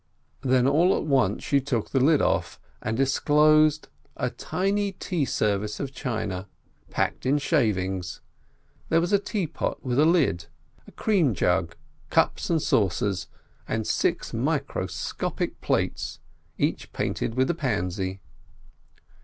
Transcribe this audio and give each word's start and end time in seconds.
Then 0.41 0.67
all 0.67 0.97
at 0.97 1.03
once 1.03 1.43
she 1.43 1.61
took 1.61 1.91
the 1.91 1.99
lid 1.99 2.23
off 2.23 2.59
and 2.81 2.97
disclosed 2.97 3.87
a 4.17 4.31
tiny 4.31 4.93
tea 4.93 5.25
service 5.25 5.79
of 5.79 5.93
china, 5.93 6.47
packed 6.89 7.23
in 7.23 7.37
shavings; 7.37 8.19
there 8.89 8.99
was 8.99 9.13
a 9.13 9.19
teapot 9.19 9.85
with 9.85 9.99
a 9.99 10.05
lid, 10.05 10.47
a 10.87 10.91
cream 10.91 11.35
jug, 11.35 11.75
cups 12.09 12.49
and 12.49 12.59
saucers, 12.63 13.27
and 13.67 13.85
six 13.85 14.33
microscopic 14.33 15.61
plates, 15.61 16.19
each 16.57 16.91
painted 16.93 17.35
with 17.35 17.47
a 17.51 17.53
pansy. 17.53 18.21